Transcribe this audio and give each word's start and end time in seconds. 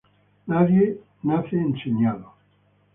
Nadie 0.47 0.97
nace 1.23 1.55
enseñado 1.57 2.33